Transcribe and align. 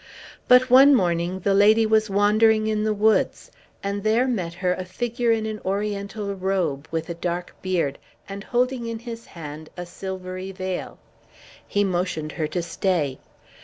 But 0.47 0.71
one 0.71 0.95
morning 0.95 1.41
the 1.41 1.53
lady 1.53 1.85
was 1.85 2.09
wandering 2.09 2.65
in 2.65 2.83
the 2.85 2.91
woods, 2.91 3.51
and 3.83 4.01
there 4.01 4.27
met 4.27 4.55
her 4.55 4.73
a 4.73 4.83
figure 4.83 5.31
in 5.31 5.45
an 5.45 5.59
Oriental 5.63 6.33
robe, 6.33 6.87
with 6.89 7.07
a 7.07 7.13
dark 7.13 7.53
beard, 7.61 7.99
and 8.27 8.43
holding 8.45 8.87
in 8.87 8.97
his 8.97 9.27
hand 9.27 9.69
a 9.77 9.85
silvery 9.85 10.51
veil. 10.51 10.97
He 11.67 11.83
motioned 11.83 12.31
her 12.31 12.47
to 12.47 12.63
stay. 12.63 13.19